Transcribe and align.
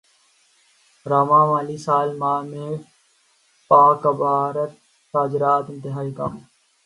رواں 1.05 1.45
مالی 1.49 1.77
سال 1.85 2.09
ماہ 2.21 2.41
میں 2.49 2.71
پاکبھارت 3.71 4.71
تجارت 5.13 5.65
انتہائی 5.69 6.11
کم 6.17 6.33